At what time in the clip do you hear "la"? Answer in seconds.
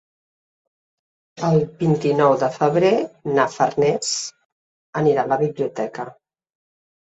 5.37-5.41